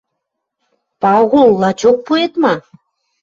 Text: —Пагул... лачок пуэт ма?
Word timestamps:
—Пагул... 1.01 1.49
лачок 1.61 1.97
пуэт 2.05 2.33
ма? 2.41 2.53